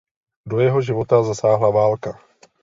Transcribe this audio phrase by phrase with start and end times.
[0.47, 2.19] Do jeho života zasáhla válka.